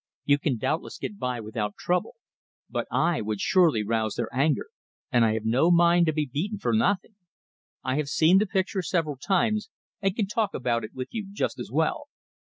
[0.25, 2.15] "You can doubtless get by without trouble;
[2.67, 4.69] but I would surely rouse their anger,
[5.11, 7.13] and I have no mind to be beaten for nothing.
[7.83, 9.69] I have seen the picture several times,
[10.01, 12.07] and can talk about it with you just as well."